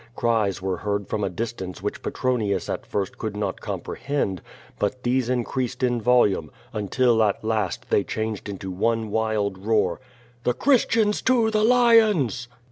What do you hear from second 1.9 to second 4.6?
Petronius at first could not comprehend,